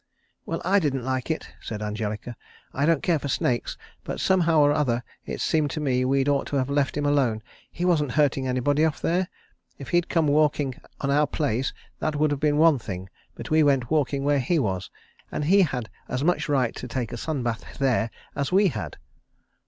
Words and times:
"Well, 0.47 0.63
I 0.65 0.79
didn't 0.79 1.05
like 1.05 1.29
it," 1.29 1.47
said 1.61 1.83
Angelica. 1.83 2.35
"I 2.73 2.87
don't 2.87 3.03
care 3.03 3.19
for 3.19 3.27
snakes, 3.27 3.77
but 4.03 4.19
somehow 4.19 4.61
or 4.61 4.71
other 4.71 5.03
it 5.27 5.41
seems 5.41 5.75
to 5.75 5.79
me 5.79 6.03
we'd 6.05 6.27
ought 6.27 6.47
to 6.47 6.55
have 6.55 6.71
left 6.71 6.97
him 6.97 7.05
alone. 7.05 7.43
He 7.71 7.85
wasn't 7.85 8.13
hurting 8.13 8.47
anybody 8.47 8.83
off 8.83 8.99
there. 8.99 9.27
If 9.77 9.89
he'd 9.89 10.09
come 10.09 10.25
walking 10.25 10.73
on 11.01 11.11
our 11.11 11.27
place, 11.27 11.71
that 11.99 12.15
would 12.15 12.31
have 12.31 12.39
been 12.39 12.57
one 12.57 12.79
thing, 12.79 13.09
but 13.35 13.51
we 13.51 13.61
went 13.61 13.91
walking 13.91 14.23
where 14.23 14.39
he 14.39 14.57
was, 14.57 14.89
and 15.31 15.45
he 15.45 15.61
had 15.61 15.87
as 16.07 16.23
much 16.23 16.49
right 16.49 16.75
to 16.77 16.87
take 16.87 17.13
a 17.13 17.15
sun 17.17 17.43
bath 17.43 17.77
there 17.77 18.09
as 18.35 18.51
we 18.51 18.69
had." 18.69 18.97